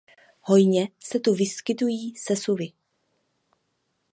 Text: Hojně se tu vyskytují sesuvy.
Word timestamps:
Hojně 0.41 0.89
se 1.03 1.19
tu 1.19 1.33
vyskytují 1.35 2.15
sesuvy. 2.15 2.71